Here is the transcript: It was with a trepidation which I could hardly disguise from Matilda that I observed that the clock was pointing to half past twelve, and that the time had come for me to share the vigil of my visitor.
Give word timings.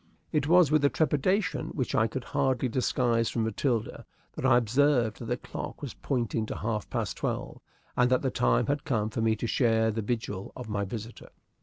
It 0.31 0.47
was 0.47 0.71
with 0.71 0.83
a 0.83 0.89
trepidation 0.89 1.67
which 1.75 1.93
I 1.93 2.07
could 2.07 2.23
hardly 2.23 2.67
disguise 2.67 3.29
from 3.29 3.43
Matilda 3.43 4.03
that 4.33 4.47
I 4.47 4.57
observed 4.57 5.19
that 5.19 5.25
the 5.25 5.37
clock 5.37 5.79
was 5.83 5.93
pointing 5.93 6.47
to 6.47 6.55
half 6.57 6.89
past 6.89 7.17
twelve, 7.17 7.61
and 7.95 8.09
that 8.09 8.23
the 8.23 8.31
time 8.31 8.65
had 8.65 8.83
come 8.83 9.11
for 9.11 9.21
me 9.21 9.35
to 9.35 9.45
share 9.45 9.91
the 9.91 10.01
vigil 10.01 10.53
of 10.55 10.67
my 10.67 10.85
visitor. 10.85 11.29